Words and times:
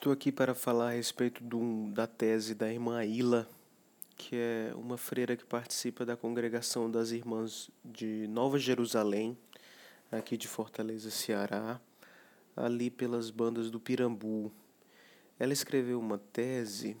Estou 0.00 0.14
aqui 0.14 0.32
para 0.32 0.54
falar 0.54 0.88
a 0.88 0.92
respeito 0.92 1.44
do, 1.44 1.90
da 1.92 2.06
tese 2.06 2.54
da 2.54 2.72
irmã 2.72 3.04
Ila, 3.04 3.46
que 4.16 4.34
é 4.34 4.72
uma 4.74 4.96
freira 4.96 5.36
que 5.36 5.44
participa 5.44 6.06
da 6.06 6.16
congregação 6.16 6.90
das 6.90 7.10
irmãs 7.10 7.70
de 7.84 8.26
Nova 8.28 8.58
Jerusalém, 8.58 9.36
aqui 10.10 10.38
de 10.38 10.48
Fortaleza, 10.48 11.10
Ceará, 11.10 11.78
ali 12.56 12.90
pelas 12.90 13.28
bandas 13.28 13.70
do 13.70 13.78
Pirambu. 13.78 14.50
Ela 15.38 15.52
escreveu 15.52 16.00
uma 16.00 16.16
tese 16.16 16.96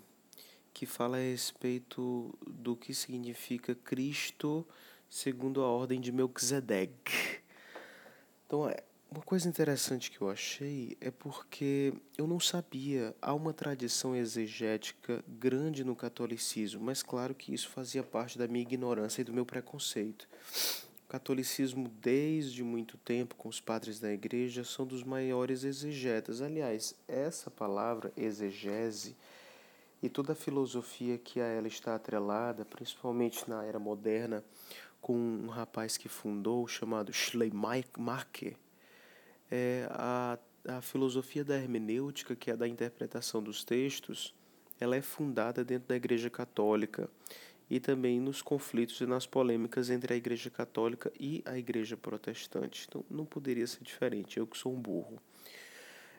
que 0.74 0.84
fala 0.84 1.16
a 1.16 1.20
respeito 1.20 2.38
do 2.46 2.76
que 2.76 2.92
significa 2.92 3.74
Cristo 3.74 4.62
segundo 5.08 5.62
a 5.62 5.68
ordem 5.68 6.02
de 6.02 6.12
Melquisedeque. 6.12 7.40
Então, 8.46 8.68
é, 8.68 8.82
uma 9.10 9.22
coisa 9.22 9.48
interessante 9.48 10.08
que 10.08 10.20
eu 10.20 10.30
achei 10.30 10.96
é 11.00 11.10
porque 11.10 11.92
eu 12.16 12.28
não 12.28 12.38
sabia, 12.38 13.14
há 13.20 13.34
uma 13.34 13.52
tradição 13.52 14.14
exegética 14.14 15.24
grande 15.26 15.82
no 15.82 15.96
catolicismo, 15.96 16.80
mas 16.80 17.02
claro 17.02 17.34
que 17.34 17.52
isso 17.52 17.68
fazia 17.70 18.04
parte 18.04 18.38
da 18.38 18.46
minha 18.46 18.62
ignorância 18.62 19.20
e 19.20 19.24
do 19.24 19.32
meu 19.32 19.44
preconceito. 19.44 20.28
O 21.04 21.08
catolicismo, 21.08 21.88
desde 22.00 22.62
muito 22.62 22.96
tempo, 22.98 23.34
com 23.34 23.48
os 23.48 23.60
padres 23.60 23.98
da 23.98 24.12
igreja, 24.12 24.62
são 24.62 24.86
dos 24.86 25.02
maiores 25.02 25.64
exegetas. 25.64 26.40
Aliás, 26.40 26.94
essa 27.08 27.50
palavra, 27.50 28.12
exegese, 28.16 29.16
e 30.00 30.08
toda 30.08 30.34
a 30.34 30.36
filosofia 30.36 31.18
que 31.18 31.40
a 31.40 31.46
ela 31.46 31.66
está 31.66 31.96
atrelada, 31.96 32.64
principalmente 32.64 33.50
na 33.50 33.64
era 33.64 33.78
moderna, 33.78 34.44
com 35.00 35.16
um 35.16 35.48
rapaz 35.48 35.96
que 35.96 36.08
fundou 36.08 36.66
chamado 36.68 37.12
Schleiermacher, 37.12 38.56
é, 39.50 39.86
a, 39.90 40.38
a 40.68 40.80
filosofia 40.80 41.44
da 41.44 41.56
hermenêutica, 41.56 42.36
que 42.36 42.50
é 42.50 42.56
da 42.56 42.68
interpretação 42.68 43.42
dos 43.42 43.64
textos, 43.64 44.34
ela 44.78 44.96
é 44.96 45.02
fundada 45.02 45.64
dentro 45.64 45.88
da 45.88 45.96
Igreja 45.96 46.30
Católica 46.30 47.08
e 47.68 47.78
também 47.78 48.18
nos 48.18 48.42
conflitos 48.42 49.00
e 49.00 49.06
nas 49.06 49.26
polêmicas 49.26 49.90
entre 49.90 50.14
a 50.14 50.16
Igreja 50.16 50.50
Católica 50.50 51.12
e 51.18 51.42
a 51.44 51.56
Igreja 51.56 51.96
Protestante. 51.96 52.86
Então, 52.88 53.04
não 53.08 53.24
poderia 53.24 53.66
ser 53.66 53.84
diferente, 53.84 54.38
eu 54.38 54.46
que 54.46 54.58
sou 54.58 54.72
um 54.72 54.80
burro. 54.80 55.20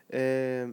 É, 0.10 0.70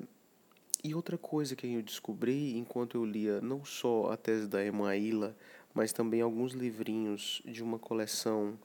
e 0.85 0.95
outra 0.95 1.19
coisa 1.19 1.57
que 1.57 1.67
eu 1.67 1.83
descobri 1.83 2.57
enquanto 2.57 2.97
eu 2.97 3.05
lia 3.05 3.41
não 3.41 3.65
só 3.65 4.13
a 4.13 4.17
tese 4.17 4.47
da 4.47 4.65
Emaíla, 4.65 5.37
mas 5.75 5.93
também 5.93 6.21
alguns 6.21 6.53
livrinhos 6.53 7.43
de 7.45 7.63
uma 7.63 7.79
coleção 7.79 8.57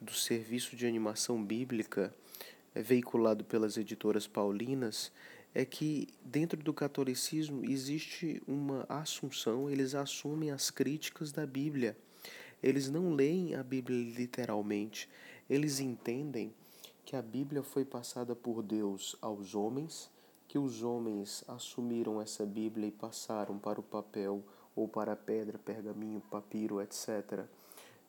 do 0.00 0.12
Serviço 0.12 0.76
de 0.76 0.86
Animação 0.86 1.42
Bíblica, 1.42 2.14
veiculado 2.74 3.44
pelas 3.44 3.76
editoras 3.76 4.26
paulinas 4.26 5.12
é 5.54 5.64
que 5.64 6.08
dentro 6.24 6.62
do 6.62 6.72
catolicismo 6.72 7.64
existe 7.64 8.42
uma 8.46 8.86
assunção, 8.88 9.68
eles 9.68 9.94
assumem 9.94 10.50
as 10.50 10.70
críticas 10.70 11.30
da 11.30 11.46
Bíblia. 11.46 11.96
Eles 12.62 12.88
não 12.88 13.12
leem 13.12 13.54
a 13.54 13.62
Bíblia 13.62 13.98
literalmente, 14.16 15.08
eles 15.50 15.80
entendem 15.80 16.54
que 17.04 17.16
a 17.16 17.22
Bíblia 17.22 17.62
foi 17.62 17.84
passada 17.84 18.34
por 18.34 18.62
Deus 18.62 19.16
aos 19.20 19.54
homens, 19.54 20.10
que 20.48 20.58
os 20.58 20.82
homens 20.82 21.44
assumiram 21.48 22.20
essa 22.22 22.46
Bíblia 22.46 22.86
e 22.86 22.92
passaram 22.92 23.58
para 23.58 23.80
o 23.80 23.82
papel 23.82 24.42
ou 24.74 24.88
para 24.88 25.12
a 25.12 25.16
pedra, 25.16 25.58
pergaminho, 25.58 26.22
papiro, 26.30 26.80
etc., 26.80 27.44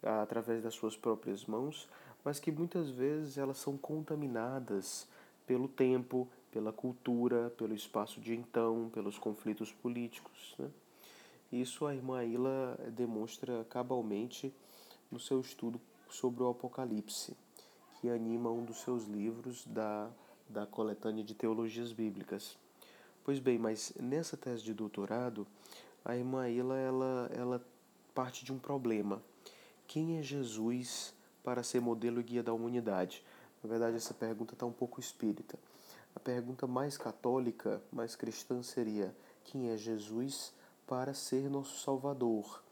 através 0.01 0.61
das 0.61 0.73
suas 0.73 0.97
próprias 0.97 1.45
mãos, 1.45 1.89
mas 2.23 2.39
que 2.39 2.51
muitas 2.51 2.89
vezes 2.89 3.37
elas 3.37 3.57
são 3.57 3.77
contaminadas 3.77 5.07
pelo 5.45 5.67
tempo, 5.67 6.27
pela 6.51 6.71
cultura, 6.71 7.49
pelo 7.57 7.73
espaço 7.73 8.21
de 8.21 8.33
então, 8.33 8.89
pelos 8.93 9.17
conflitos 9.17 9.71
políticos. 9.71 10.55
Né? 10.57 10.69
Isso 11.51 11.85
a 11.85 11.93
irmã 11.93 12.23
Ila 12.23 12.79
demonstra 12.91 13.65
cabalmente 13.69 14.53
no 15.11 15.19
seu 15.19 15.41
estudo 15.41 15.79
sobre 16.09 16.43
o 16.43 16.49
Apocalipse, 16.49 17.35
que 17.99 18.09
anima 18.09 18.49
um 18.49 18.63
dos 18.63 18.77
seus 18.81 19.05
livros 19.05 19.65
da, 19.65 20.09
da 20.47 20.65
coletânea 20.65 21.23
de 21.23 21.33
teologias 21.33 21.91
bíblicas. 21.91 22.57
Pois 23.23 23.39
bem, 23.39 23.57
mas 23.57 23.93
nessa 23.99 24.35
tese 24.35 24.63
de 24.63 24.73
doutorado, 24.73 25.47
a 26.03 26.15
irmã 26.15 26.49
Ila 26.49 26.77
ela, 26.77 27.31
ela 27.33 27.65
parte 28.13 28.43
de 28.43 28.51
um 28.51 28.59
problema. 28.59 29.21
Quem 29.87 30.17
é 30.17 30.23
Jesus 30.23 31.13
para 31.43 31.63
ser 31.63 31.79
modelo 31.79 32.19
e 32.19 32.23
guia 32.23 32.43
da 32.43 32.53
humanidade? 32.53 33.23
Na 33.63 33.69
verdade, 33.69 33.97
essa 33.97 34.13
pergunta 34.13 34.53
está 34.53 34.65
um 34.65 34.71
pouco 34.71 34.99
espírita. 34.99 35.57
A 36.15 36.19
pergunta 36.19 36.67
mais 36.67 36.97
católica, 36.97 37.81
mais 37.91 38.15
cristã 38.15 38.61
seria: 38.61 39.15
quem 39.43 39.69
é 39.69 39.77
Jesus 39.77 40.53
para 40.87 41.13
ser 41.13 41.49
nosso 41.49 41.81
Salvador? 41.81 42.63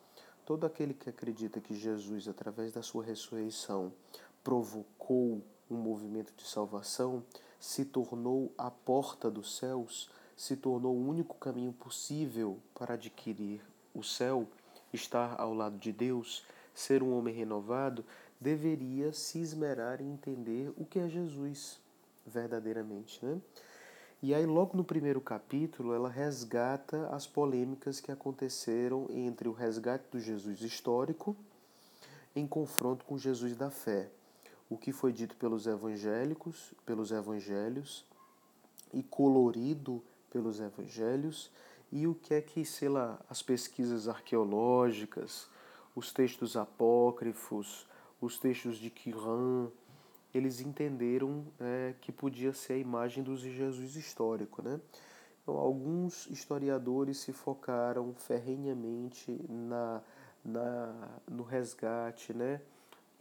Todo 0.46 0.66
aquele 0.66 0.94
que 0.94 1.10
acredita 1.10 1.62
que 1.62 1.74
Jesus, 1.74 2.28
através 2.28 2.74
da 2.74 2.82
sua 2.82 3.04
ressurreição, 3.04 3.94
provocou 4.44 5.42
um 5.70 5.76
movimento 5.76 6.34
de 6.36 6.44
salvação, 6.48 7.24
se 7.60 7.86
tornou 7.86 8.52
a 8.58 8.70
porta 8.70 9.30
dos 9.30 9.56
céus, 9.58 10.10
se 10.36 10.56
tornou 10.56 10.96
o 10.96 11.08
único 11.08 11.38
caminho 11.38 11.72
possível 11.72 12.60
para 12.74 12.96
adquirir 12.96 13.62
o 13.94 14.04
céu, 14.04 14.48
estar 14.92 15.40
ao 15.40 15.54
lado 15.54 15.78
de 15.78 15.92
Deus, 15.92 16.44
ser 16.74 17.04
um 17.04 17.16
homem 17.16 17.34
renovado, 17.34 18.04
deveria 18.42 19.14
se 19.14 19.40
esmerar 19.40 20.02
em 20.02 20.12
entender 20.12 20.74
o 20.76 20.84
que 20.84 20.98
é 20.98 21.08
Jesus 21.08 21.80
verdadeiramente, 22.26 23.24
né? 23.24 23.40
E 24.24 24.34
aí 24.34 24.46
logo 24.46 24.76
no 24.76 24.84
primeiro 24.84 25.22
capítulo 25.22 25.94
ela 25.94 26.10
resgata 26.10 27.08
as 27.10 27.26
polêmicas 27.26 28.00
que 28.00 28.12
aconteceram 28.12 29.08
entre 29.10 29.48
o 29.48 29.52
resgate 29.52 30.06
do 30.12 30.20
Jesus 30.20 30.62
histórico 30.62 31.36
em 32.36 32.46
confronto 32.46 33.04
com 33.06 33.18
Jesus 33.18 33.56
da 33.56 33.70
fé. 33.70 34.10
O 34.70 34.78
que 34.78 34.92
foi 34.92 35.12
dito 35.12 35.36
pelos 35.36 35.66
evangélicos, 35.66 36.74
pelos 36.86 37.12
evangelhos 37.12 38.06
e 38.94 39.02
colorido 39.04 40.04
pelos 40.30 40.60
evangelhos 40.60 41.52
e 41.92 42.08
o 42.08 42.16
que 42.16 42.36
é 42.36 42.42
que, 42.42 42.64
sei 42.64 42.90
lá, 42.90 43.20
as 43.30 43.42
pesquisas 43.42 44.08
arqueológicas, 44.08 45.48
os 45.96 46.14
textos 46.14 46.56
apócrifos, 46.56 47.86
os 48.22 48.38
textos 48.38 48.78
de 48.78 48.90
Quirã, 48.90 49.68
eles 50.34 50.62
entenderam 50.62 51.44
é, 51.60 51.96
que 52.00 52.12
podia 52.12 52.54
ser 52.54 52.74
a 52.74 52.78
imagem 52.78 53.24
do 53.24 53.36
Jesus 53.36 53.96
histórico. 53.96 54.62
Né? 54.62 54.80
Então, 55.42 55.58
alguns 55.58 56.28
historiadores 56.28 57.18
se 57.18 57.34
focaram 57.34 58.14
ferrenhamente 58.14 59.38
na, 59.50 60.02
na, 60.46 61.10
no 61.28 61.44
resgate, 61.44 62.34
né? 62.34 62.62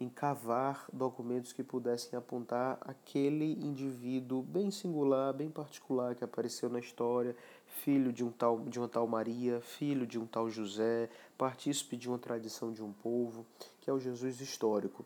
Em 0.01 0.09
cavar 0.09 0.87
documentos 0.91 1.53
que 1.53 1.63
pudessem 1.63 2.17
apontar 2.17 2.79
aquele 2.81 3.53
indivíduo 3.63 4.41
bem 4.41 4.71
singular, 4.71 5.31
bem 5.31 5.47
particular 5.47 6.15
que 6.15 6.23
apareceu 6.23 6.69
na 6.69 6.79
história, 6.79 7.35
filho 7.67 8.11
de 8.11 8.23
um 8.23 8.31
tal 8.31 8.61
de 8.61 8.79
uma 8.79 8.87
tal 8.87 9.05
Maria, 9.05 9.61
filho 9.61 10.07
de 10.07 10.17
um 10.17 10.25
tal 10.25 10.49
José, 10.49 11.07
partícipe 11.37 11.95
de 11.95 12.09
uma 12.09 12.17
tradição 12.17 12.73
de 12.73 12.83
um 12.83 12.91
povo, 12.91 13.45
que 13.79 13.91
é 13.91 13.93
o 13.93 13.99
Jesus 13.99 14.41
histórico. 14.41 15.05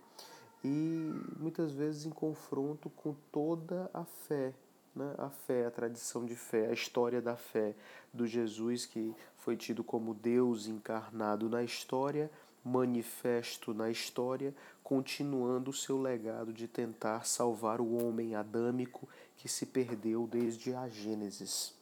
E 0.63 1.11
muitas 1.37 1.73
vezes 1.73 2.05
em 2.05 2.09
confronto 2.09 2.89
com 2.89 3.13
toda 3.33 3.89
a 3.93 4.05
fé, 4.05 4.53
né? 4.95 5.13
a 5.17 5.29
fé, 5.29 5.65
a 5.65 5.71
tradição 5.71 6.25
de 6.25 6.37
fé, 6.37 6.67
a 6.67 6.73
história 6.73 7.21
da 7.21 7.35
fé 7.35 7.75
do 8.13 8.25
Jesus 8.25 8.85
que 8.85 9.13
foi 9.35 9.57
tido 9.57 9.83
como 9.83 10.13
Deus 10.13 10.67
encarnado 10.67 11.49
na 11.49 11.63
história 11.63 12.31
manifesto 12.65 13.75
na 13.75 13.91
história, 13.91 14.53
continuando 14.83 15.71
seu 15.71 16.01
legado 16.01 16.51
de 16.51 16.67
tentar 16.67 17.25
salvar 17.25 17.79
o 17.79 18.03
homem 18.03 18.33
adâmico 18.33 19.07
que 19.37 19.47
se 19.47 19.67
perdeu 19.67 20.25
desde 20.25 20.73
a 20.73 20.89
Gênesis. 20.89 21.75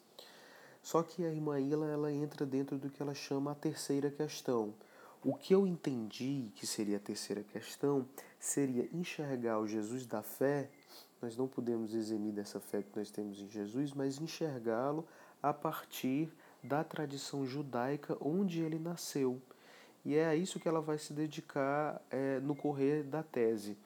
Só 0.81 1.01
que 1.01 1.24
a 1.24 1.30
irmã 1.30 1.57
Ila, 1.57 1.88
ela 1.88 2.12
entra 2.12 2.45
dentro 2.45 2.77
do 2.77 2.89
que 2.89 3.01
ela 3.01 3.15
chama 3.15 3.51
a 3.51 3.56
terceira 3.56 4.12
questão. 4.12 4.74
O 5.24 5.33
que 5.33 5.56
eu 5.56 5.65
entendi 5.65 6.51
que 6.53 6.68
seria 6.68 6.97
a 6.97 7.00
terceira 7.00 7.41
questão 7.41 8.06
seria 8.38 8.89
enxergar 8.91 9.59
o 9.59 9.68
Jesus 9.68 10.06
da 10.06 10.21
fé. 10.21 10.69
Nós 11.21 11.38
não 11.38 11.47
podemos 11.47 11.94
eximir 11.94 12.33
dessa 12.33 12.59
fé 12.59 12.83
que 12.83 12.94
nós 12.94 13.09
temos 13.09 13.39
em 13.39 13.47
Jesus, 13.50 13.94
mas 13.94 14.19
enxergá-lo 14.19 15.07
a 15.41 15.53
partir 15.53 16.30
da 16.62 16.83
tradição 16.83 17.45
judaica 17.45 18.18
onde 18.19 18.59
ele 18.62 18.77
nasceu. 18.77 19.41
E 20.05 20.15
é 20.15 20.25
a 20.25 20.35
isso 20.35 20.59
que 20.59 20.67
ela 20.67 20.81
vai 20.81 20.97
se 20.97 21.13
dedicar 21.13 22.01
é, 22.09 22.39
no 22.39 22.55
correr 22.55 23.03
da 23.03 23.23
tese. 23.23 23.77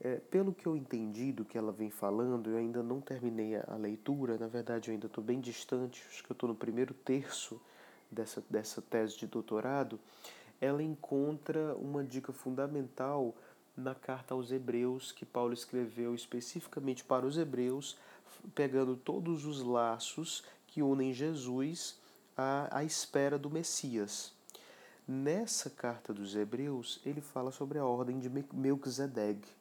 É, 0.00 0.16
pelo 0.16 0.52
que 0.52 0.66
eu 0.66 0.76
entendi 0.76 1.32
do 1.32 1.44
que 1.44 1.56
ela 1.56 1.72
vem 1.72 1.90
falando, 1.90 2.50
eu 2.50 2.56
ainda 2.56 2.82
não 2.82 3.00
terminei 3.00 3.56
a 3.56 3.76
leitura, 3.76 4.36
na 4.36 4.48
verdade 4.48 4.90
eu 4.90 4.92
ainda 4.92 5.06
estou 5.06 5.22
bem 5.22 5.40
distante, 5.40 6.04
acho 6.08 6.24
que 6.24 6.30
eu 6.30 6.34
estou 6.34 6.48
no 6.48 6.54
primeiro 6.54 6.92
terço 6.92 7.60
dessa, 8.10 8.42
dessa 8.50 8.82
tese 8.82 9.16
de 9.16 9.26
doutorado. 9.26 9.98
Ela 10.60 10.82
encontra 10.82 11.74
uma 11.76 12.02
dica 12.02 12.32
fundamental 12.32 13.34
na 13.76 13.94
carta 13.94 14.34
aos 14.34 14.50
Hebreus, 14.50 15.12
que 15.12 15.24
Paulo 15.24 15.52
escreveu 15.52 16.14
especificamente 16.14 17.04
para 17.04 17.26
os 17.26 17.36
Hebreus, 17.36 17.96
pegando 18.54 18.96
todos 18.96 19.44
os 19.44 19.62
laços 19.62 20.44
que 20.66 20.82
unem 20.82 21.12
Jesus 21.12 21.98
à, 22.36 22.78
à 22.78 22.84
espera 22.84 23.38
do 23.38 23.50
Messias. 23.50 24.32
Nessa 25.06 25.68
carta 25.68 26.14
dos 26.14 26.34
Hebreus, 26.34 26.98
ele 27.04 27.20
fala 27.20 27.52
sobre 27.52 27.78
a 27.78 27.84
ordem 27.84 28.18
de 28.18 28.30
Melquisedeque. 28.30 29.52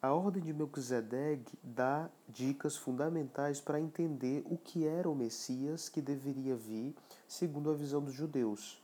A 0.00 0.12
ordem 0.12 0.40
de 0.40 0.52
Melquisedeque 0.52 1.58
dá 1.60 2.08
dicas 2.28 2.76
fundamentais 2.76 3.60
para 3.60 3.80
entender 3.80 4.44
o 4.48 4.56
que 4.56 4.86
era 4.86 5.10
o 5.10 5.14
Messias 5.14 5.88
que 5.88 6.00
deveria 6.00 6.54
vir, 6.54 6.94
segundo 7.26 7.68
a 7.68 7.74
visão 7.74 8.00
dos 8.00 8.14
judeus. 8.14 8.80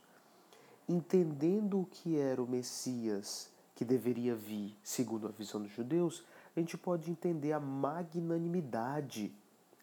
Entendendo 0.89 1.79
o 1.79 1.85
que 1.85 2.17
era 2.17 2.43
o 2.43 2.47
Messias 2.47 3.49
que 3.75 3.85
deveria 3.85 4.35
vir, 4.35 4.77
segundo 4.83 5.25
a 5.25 5.31
visão 5.31 5.61
dos 5.61 5.71
judeus, 5.71 6.21
a 6.53 6.59
gente 6.59 6.77
pode 6.77 7.09
entender 7.09 7.53
a 7.53 7.61
magnanimidade, 7.61 9.33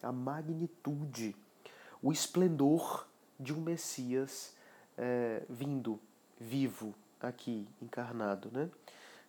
a 0.03 0.11
magnitude, 0.11 1.35
o 1.99 2.11
esplendor 2.11 3.07
de 3.39 3.55
um 3.55 3.61
Messias 3.61 4.55
é, 4.97 5.43
vindo, 5.49 5.99
vivo, 6.39 6.93
aqui, 7.19 7.67
encarnado. 7.81 8.49
Né? 8.51 8.69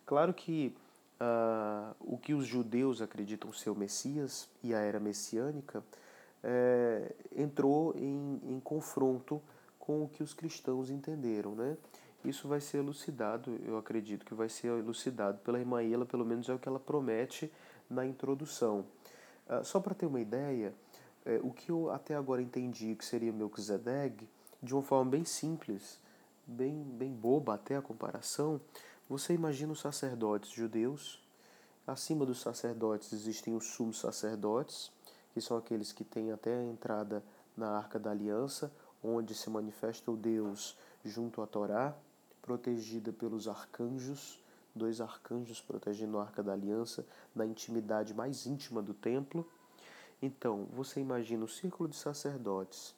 Claro 0.05 0.33
que 0.33 0.75
uh, 1.19 1.95
o 1.99 2.17
que 2.17 2.33
os 2.33 2.45
judeus 2.45 3.01
acreditam 3.01 3.51
ser 3.53 3.69
o 3.69 3.75
Messias 3.75 4.49
e 4.63 4.73
a 4.73 4.79
era 4.79 4.99
messiânica 4.99 5.83
é, 6.43 7.13
entrou 7.35 7.93
em, 7.97 8.41
em 8.43 8.59
confronto 8.59 9.41
com 9.77 10.03
o 10.03 10.07
que 10.07 10.23
os 10.23 10.33
cristãos 10.33 10.89
entenderam. 10.89 11.55
Né? 11.55 11.77
Isso 12.23 12.47
vai 12.47 12.61
ser 12.61 12.77
elucidado, 12.77 13.59
eu 13.65 13.77
acredito 13.77 14.25
que 14.25 14.33
vai 14.33 14.49
ser 14.49 14.67
elucidado 14.67 15.39
pela 15.39 15.59
irmã 15.59 15.79
pelo 16.05 16.25
menos 16.25 16.49
é 16.49 16.53
o 16.53 16.59
que 16.59 16.67
ela 16.67 16.79
promete 16.79 17.51
na 17.89 18.05
introdução. 18.05 18.85
Uh, 19.47 19.63
só 19.63 19.79
para 19.79 19.95
ter 19.95 20.05
uma 20.05 20.21
ideia, 20.21 20.73
é, 21.25 21.39
o 21.43 21.51
que 21.51 21.71
eu 21.71 21.89
até 21.91 22.15
agora 22.15 22.41
entendi 22.41 22.95
que 22.95 23.03
seria 23.03 23.31
Melquisedeque, 23.31 24.27
de 24.61 24.73
uma 24.73 24.83
forma 24.83 25.11
bem 25.11 25.25
simples, 25.25 25.99
bem, 26.45 26.83
bem 26.83 27.13
boba 27.13 27.53
até 27.53 27.75
a 27.75 27.81
comparação, 27.81 28.59
você 29.09 29.33
imagina 29.33 29.71
os 29.71 29.79
sacerdotes 29.79 30.51
judeus, 30.51 31.21
acima 31.87 32.25
dos 32.25 32.41
sacerdotes 32.41 33.13
existem 33.13 33.55
os 33.55 33.65
sumos 33.67 33.99
sacerdotes, 33.99 34.91
que 35.33 35.41
são 35.41 35.57
aqueles 35.57 35.91
que 35.91 36.03
têm 36.03 36.31
até 36.31 36.55
a 36.55 36.63
entrada 36.63 37.23
na 37.55 37.69
Arca 37.77 37.97
da 37.97 38.11
Aliança, 38.11 38.71
onde 39.03 39.33
se 39.33 39.49
manifesta 39.49 40.11
o 40.11 40.17
Deus 40.17 40.77
junto 41.03 41.41
à 41.41 41.47
Torá, 41.47 41.95
protegida 42.41 43.13
pelos 43.13 43.47
arcanjos, 43.47 44.43
dois 44.75 45.01
arcanjos 45.01 45.61
protegendo 45.61 46.17
a 46.17 46.23
Arca 46.23 46.43
da 46.43 46.53
Aliança 46.53 47.05
na 47.33 47.45
intimidade 47.45 48.13
mais 48.13 48.45
íntima 48.45 48.81
do 48.81 48.93
templo. 48.93 49.47
Então, 50.21 50.67
você 50.73 50.99
imagina 50.99 51.45
o 51.45 51.49
círculo 51.49 51.87
de 51.87 51.95
sacerdotes, 51.95 52.93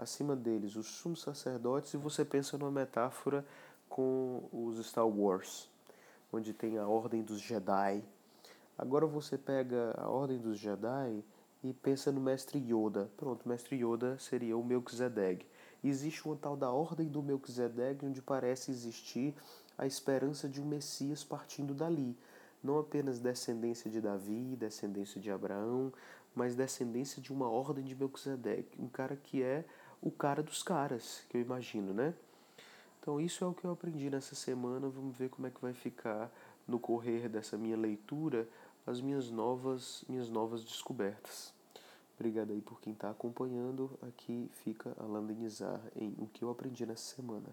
acima 0.00 0.34
deles 0.34 0.76
os 0.76 0.86
sumos 0.86 1.20
sacerdotes, 1.20 1.92
e 1.92 1.96
você 1.96 2.24
pensa 2.24 2.56
numa 2.56 2.70
metáfora 2.70 3.44
com 3.88 4.48
os 4.52 4.84
Star 4.86 5.06
Wars, 5.06 5.68
onde 6.32 6.54
tem 6.54 6.78
a 6.78 6.86
Ordem 6.88 7.22
dos 7.22 7.40
Jedi. 7.40 8.02
Agora 8.78 9.06
você 9.06 9.36
pega 9.36 9.94
a 9.98 10.08
Ordem 10.08 10.38
dos 10.38 10.58
Jedi 10.58 11.22
e 11.62 11.72
pensa 11.74 12.10
no 12.10 12.20
Mestre 12.20 12.58
Yoda. 12.58 13.10
Pronto, 13.16 13.46
Mestre 13.46 13.76
Yoda 13.76 14.18
seria 14.18 14.56
o 14.56 14.64
Melquisedeque. 14.64 15.46
Existe 15.84 16.26
uma 16.26 16.36
tal 16.36 16.56
da 16.56 16.70
Ordem 16.70 17.06
do 17.06 17.22
Melquisedeque, 17.22 18.06
onde 18.06 18.22
parece 18.22 18.70
existir 18.70 19.34
a 19.76 19.86
esperança 19.86 20.48
de 20.48 20.62
um 20.62 20.66
Messias 20.66 21.22
partindo 21.22 21.74
dali. 21.74 22.16
Não 22.62 22.78
apenas 22.78 23.18
descendência 23.18 23.90
de 23.90 24.00
Davi, 24.00 24.56
descendência 24.56 25.20
de 25.20 25.30
Abraão, 25.30 25.92
mas 26.34 26.54
descendência 26.54 27.20
de 27.20 27.32
uma 27.32 27.48
ordem 27.48 27.84
de 27.84 27.94
Melquisedeque, 27.94 28.80
um 28.80 28.88
cara 28.88 29.16
que 29.16 29.42
é 29.42 29.64
o 30.02 30.10
cara 30.10 30.42
dos 30.42 30.62
caras, 30.62 31.24
que 31.28 31.36
eu 31.36 31.40
imagino, 31.40 31.92
né? 31.92 32.14
Então 33.00 33.20
isso 33.20 33.44
é 33.44 33.46
o 33.46 33.54
que 33.54 33.64
eu 33.64 33.70
aprendi 33.70 34.10
nessa 34.10 34.34
semana. 34.34 34.88
Vamos 34.88 35.16
ver 35.16 35.30
como 35.30 35.46
é 35.46 35.50
que 35.50 35.60
vai 35.60 35.72
ficar 35.72 36.30
no 36.66 36.78
correr 36.78 37.28
dessa 37.28 37.56
minha 37.56 37.76
leitura 37.76 38.46
as 38.86 39.00
minhas 39.00 39.30
novas 39.30 40.04
minhas 40.08 40.28
novas 40.28 40.64
descobertas. 40.64 41.52
Obrigado 42.18 42.52
aí 42.52 42.60
por 42.60 42.80
quem 42.80 42.92
está 42.92 43.10
acompanhando. 43.10 43.90
Aqui 44.02 44.50
fica 44.62 44.94
a 44.98 45.04
Landenizar 45.04 45.80
em 45.96 46.14
o 46.18 46.26
que 46.26 46.42
eu 46.42 46.50
aprendi 46.50 46.84
nessa 46.84 47.14
semana. 47.16 47.48